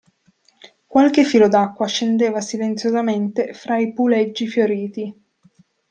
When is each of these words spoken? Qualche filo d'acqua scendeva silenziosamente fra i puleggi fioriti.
Qualche 0.87 1.23
filo 1.23 1.47
d'acqua 1.47 1.85
scendeva 1.85 2.41
silenziosamente 2.41 3.53
fra 3.53 3.77
i 3.77 3.93
puleggi 3.93 4.47
fioriti. 4.47 5.15